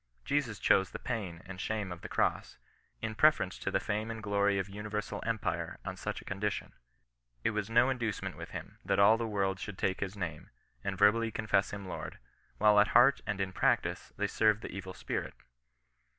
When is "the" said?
0.89-0.97, 2.01-2.09, 3.69-3.79, 9.15-9.27, 14.63-14.71